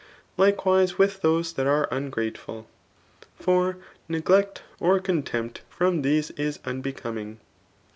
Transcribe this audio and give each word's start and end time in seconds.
Ukamte 0.35 0.97
with 0.97 1.21
those 1.21 1.53
that 1.53 1.67
are 1.67 1.87
ungrateful; 1.91 2.65
for 3.35 3.77
negle<;t 4.09 4.63
or 4.79 4.99
conteoupt 4.99 5.57
&om 5.79 6.01
these 6.01 6.31
is 6.31 6.57
unbecoming. 6.65 7.39